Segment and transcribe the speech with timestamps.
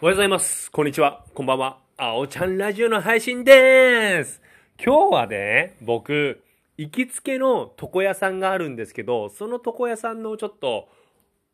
[0.00, 0.70] おはようございます。
[0.70, 1.24] こんにちは。
[1.34, 1.80] こんばんは。
[1.96, 4.40] あおちゃんラジオの配信でーす。
[4.80, 6.40] 今日はね、僕、
[6.76, 10.88] 行きつけの床屋さんがあるんですけど、その床屋さんのちょっと、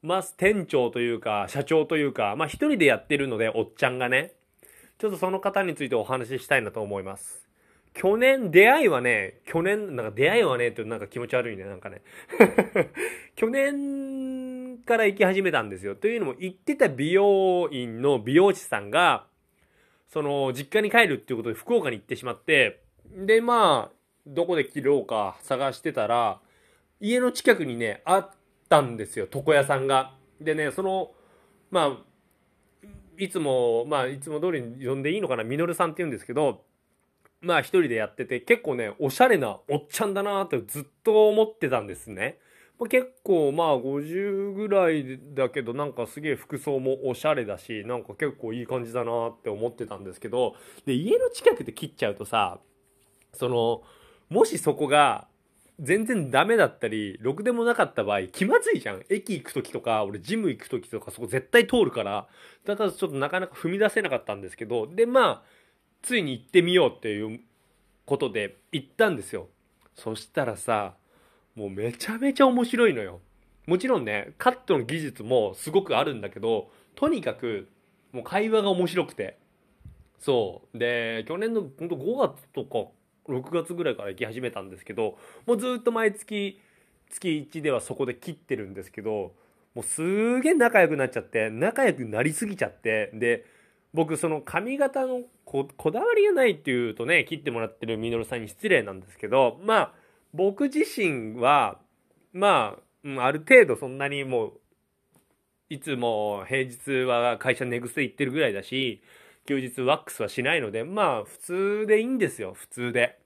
[0.02, 4.32] まあ、店長というか、社長というか、まあ、一人でやってるので、おっちゃんがね、
[4.98, 7.48] ちょっとその方についてお話ししたいなと思います。
[7.94, 12.02] 去年、出会いはね、去年、なんか出会いはね、ってなんか気持ち悪いね、なんかね。
[13.36, 14.03] 去年
[14.84, 15.94] から行き始めたんですよ。
[15.94, 19.26] というのも、行ってた美容院の美容師さんが、
[20.08, 22.82] その、実家に帰るっていうことで福岡に行ってしまって、
[23.16, 23.94] で、まあ、
[24.26, 26.40] どこで切ろうか探してたら、
[27.00, 28.30] 家の近くにね、あっ
[28.68, 30.14] たんですよ、床屋さんが。
[30.40, 31.12] でね、その、
[31.70, 31.98] ま
[32.82, 32.86] あ、
[33.18, 36.64] いつも、まあ、いつも通りに呼んでいいのかな、みのるさんって言うんですけど、
[37.44, 42.38] まあ一人でやってて、結構ね、おしゃれなおっちゃんだなってずっと思ってたんですね。
[42.78, 50.56] まあ結構まあ50ぐらいだけど、なんかすげえ服装もおしゃれだし、なんか結構いい感じだなって思ってたんですけど、
[50.86, 52.58] で、家の近くで切っちゃうとさ、
[53.32, 53.82] その、
[54.28, 55.28] もしそこが
[55.80, 59.02] 全然ダメだったり、ろくでもなかった場合、気まずいじゃん。
[59.08, 62.28] 駅行く時とか、俺ジム行く時とかそこ絶対通るから、
[62.64, 65.42] だからちょっとなかなか踏み出せなかったんですけど、で、まあ、
[66.02, 67.40] ついに行ってみようっていう
[68.06, 69.48] ことで行ったんですよ。
[69.96, 70.94] そしたらさ、
[71.54, 73.20] もうめちゃめちゃ面白いのよ。
[73.66, 77.68] もちろんね、カットの技術もすごくあるんだけど、とにかく、
[78.12, 79.38] もう会話が面白くて。
[80.18, 80.78] そう。
[80.78, 82.90] で、去年の本当5月とか
[83.32, 86.60] 6月ぐらいから行き始めたんですけど、もうずっと毎月、
[87.10, 89.34] 月1ではそこで切ってるんですけど、
[89.74, 93.44] もうすげえ仲良くなっちゃって、仲良くなりすぎちゃって、で、
[93.94, 99.92] 僕その髪型のこだわりがないっていうとね切ってもらってるみのるさんに失礼なんですけどまあ
[100.34, 101.78] 僕自身は
[102.32, 104.52] まあ、うん、ある程度そんなにもう
[105.70, 109.00] いつも平日は会社寝癖行ってるぐらいだし
[109.46, 113.18] 休日ワックスはしないのでまあ普通でいいんですよ普通で。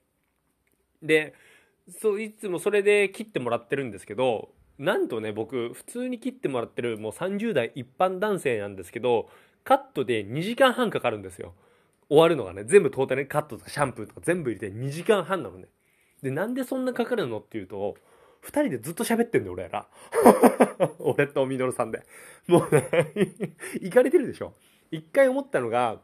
[1.01, 1.33] で
[1.99, 9.29] そういつもそれで切ってもらってるんですけどなんとね僕普通に切ってもらってるもう30代一般男性なんですけど
[9.63, 11.53] カットで2時間半かかるんですよ。
[12.09, 15.67] 終わるのがね、全部トータルにカットとかシャンプーとか全部入れて2時間半なのね。
[16.21, 17.95] で、なんでそんなかかるのっていうと、
[18.43, 19.87] 2人でずっと喋ってんだよ、俺ら。
[20.99, 22.03] 俺とみのるさんで。
[22.47, 22.87] もうね、
[23.81, 24.53] 行かれてるでしょ。
[24.91, 26.01] 一回思ったのが、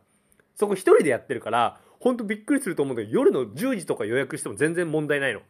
[0.56, 5.42] そこ1人でやってるから、ほんとびっくりすると思うんだけど、夜の10時とか予約しても全然問題ないの。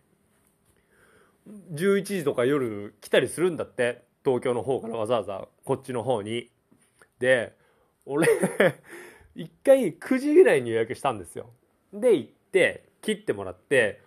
[1.74, 4.04] 11時とか夜来たりするんだって。
[4.24, 6.50] 東京の方からわざわざこっちの方に。
[7.20, 7.56] で、
[8.06, 8.28] 俺
[9.36, 11.50] 一回9時ぐらいに予約したんですよ
[11.94, 14.02] で行って切ってもらって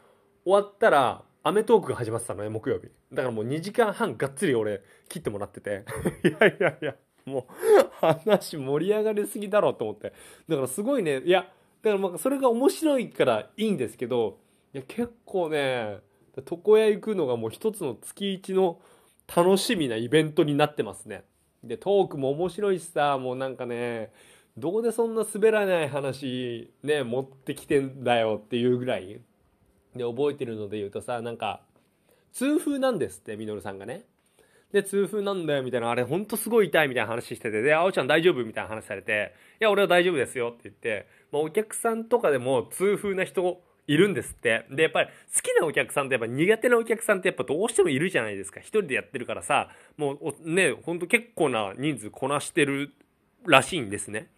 [0.48, 2.88] 終わったら『アメトーク』が始まってたのね木曜日。
[3.12, 5.84] だからもう2時間半がっつり俺切ってもらってて。
[6.24, 6.94] いやいやいや
[7.26, 7.44] もう
[8.00, 10.14] 話盛り上がりすぎだろうと思って。
[10.48, 11.42] だからすごいねいや
[11.82, 14.38] だからまあそれが面白いからいいんですけど
[14.72, 15.98] いや結構ね
[16.50, 18.80] 床屋行くのがもう一つの月一の
[19.36, 21.24] 楽しみなイベントになってますね。
[21.62, 24.12] でトークも面白いしさもうなんかね
[24.56, 29.20] どこでそんな滑らない話ね持ってきてんだよっていうぐらい
[29.98, 31.60] で覚えてるので言うとさなんか
[32.32, 34.04] 痛風なんですってみのるさんがね。
[34.72, 44.66] で痛風なんだよみたいなあれほんとすごい痛いみたいな話しててで「あおちゃん大丈夫?」みたいな話されて「いや俺は大丈夫ですよ」って言って、まあ、お客さんとかでも痛風な人いるんですって。
[44.70, 48.60] でやっぱり好きなお客さんとやっぱ苦手なお客さんってやっぱどうしてもいるじゃないですか。
[48.60, 52.92] 一人でやってるからさもうねほんと結構な人数こなしてる
[53.46, 54.28] らしいんですね。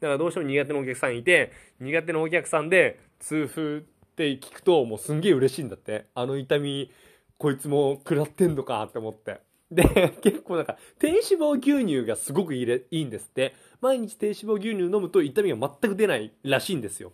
[0.00, 6.06] だからどうしても苦手なお客さんいて苦手なお客さんで痛風ってって聞くともうすんげえ嬉しいんだって。
[6.14, 6.90] あの痛み
[7.38, 9.40] こいつも食らってんのかって思って。
[9.70, 9.84] で
[10.22, 13.54] 結構なんか低脂肪牛乳がすごくいいれいいんですって。
[13.80, 17.12] 毎日低脂肪牛乳飲むと痛みが全く出ないらしいんですよ。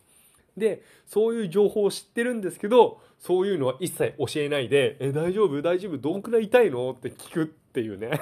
[0.57, 5.61] でそういう情報を知ってるんですけどそういうのは一切教えないで「え大丈夫？
[5.61, 5.99] 大丈夫？
[5.99, 8.19] どんくらい痛いの?」って聞くっていうね。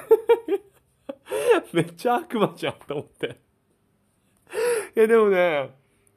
[1.71, 3.37] めっちゃ悪魔じゃんと思って。
[4.95, 5.69] いやでもね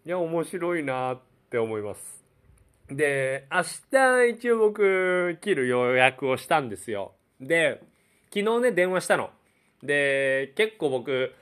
[0.04, 2.25] いや面白いなって思います。
[2.90, 7.12] で明日一応僕切る予約をしたんですよ。
[7.40, 7.82] で
[8.32, 9.30] 昨日ね電話したの。
[9.82, 11.32] で結構僕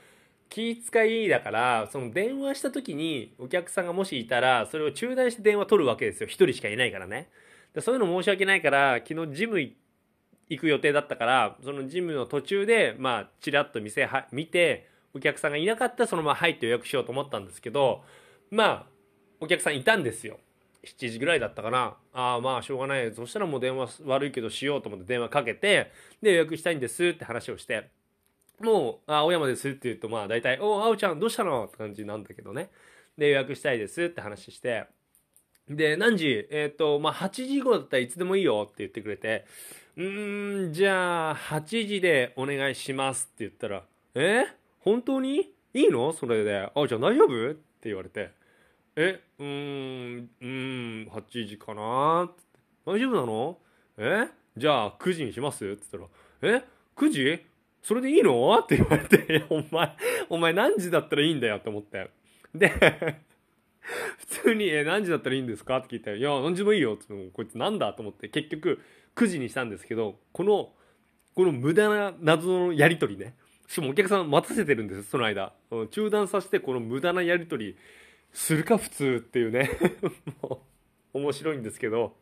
[0.49, 6.27] 気遣いだからその電話した時にお客さんがもしいたらそれを中断して電話取るわけですよ。
[6.29, 7.29] 一人しかいないからね。
[7.75, 18.03] でそういうの申し訳ないから昨日ジム行く予定だったからそのジムの途中でまあちらっと店は見てお客さんがいなかったらそのまま入って予約しようと思ったんですけど
[18.51, 18.87] まあ
[19.41, 20.39] お客さんいたんですよ。
[20.87, 21.97] 7時ぐらいだったかな。
[22.13, 25.91] ああまあしょうがないそしたらもう電話悪いけどしようと思って電話かけて
[26.23, 27.91] で予約したいんですって話をして。
[28.61, 32.71] もう、あ、青山ですって言うと、まあ大体、おお青ちゃんどうしたのって感じなんだけどね。
[33.19, 34.87] で、予約したいですって話して、
[35.69, 36.47] で、何時？
[36.51, 39.45] えっ、ー、と、まあ8時後だったらいつでもいいよって言ってくれて、
[39.97, 43.83] うーん、じゃあ8時でお願いしますって言ったら、
[44.15, 44.45] え？
[44.81, 45.51] 本当に？
[45.73, 46.13] いいの？
[46.13, 46.71] それで。
[46.75, 47.51] あ、じゃあ大丈夫？
[47.51, 48.31] って言われて、
[48.97, 49.47] え、うー
[50.21, 52.31] ん、うん、8時かな？
[52.87, 53.59] 大丈夫なの？
[53.99, 54.29] え？
[54.57, 55.65] じゃあ9時にします？
[55.65, 56.09] って言っ
[56.41, 56.65] たら、え
[56.97, 57.45] ?9 時？
[57.83, 58.57] それでいいの？
[58.59, 59.97] って言われて、 お前、
[60.29, 62.11] お前何時だったらいいんだよって思って。
[62.55, 62.69] で、
[64.19, 65.79] 普通に、え、何時だったらいいんですか？
[65.79, 68.81] って聞いて、いや、何時もいいよってこいつなんだと思って、結局
[69.17, 70.73] 9時にしたんですけど、この、
[71.35, 73.35] この無駄な謎のやりとりね。
[73.67, 75.53] しかもお客さん待たせてるんです、その間。
[75.91, 77.77] 中断させて、この無駄なやりとり、
[78.35, 79.71] するか普通っていうね。
[80.43, 80.61] も
[81.15, 82.17] う、面白いんですけど。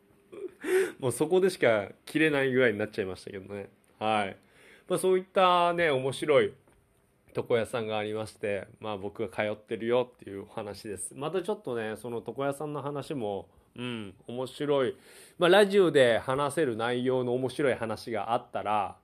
[1.00, 3.68] もうそこでしか切れないぐらいになっちゃいましたけどね。
[3.98, 4.36] はい。
[4.88, 6.52] まあそういったね、面白い
[7.34, 11.14] 床屋さんがありまして、まあ僕が通ってるよっていうお話です。
[11.16, 14.96] またちょっとね、その床屋さんの話も、うん、面白い。
[15.38, 18.96] まあラジオで話せる内容の面白い話があったら、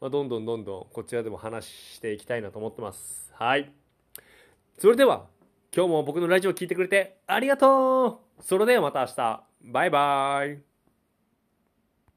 [0.00, 3.30] まあ、どんどんどんどんこちらでも話していきたいなと思ってます。
[3.34, 3.70] はい。
[4.78, 5.26] それでは、
[5.74, 9.42] 今日も僕のラジオを聴いてくれてありがとうそれではまた明日。
[9.62, 10.71] バイバイ。